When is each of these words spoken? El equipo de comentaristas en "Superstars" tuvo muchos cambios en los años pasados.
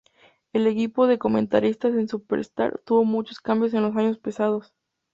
El 0.51 0.65
equipo 0.65 1.05
de 1.05 1.19
comentaristas 1.19 1.93
en 1.93 2.07
"Superstars" 2.07 2.83
tuvo 2.85 3.03
muchos 3.05 3.39
cambios 3.39 3.75
en 3.75 3.83
los 3.83 3.95
años 3.95 4.17
pasados. 4.17 4.73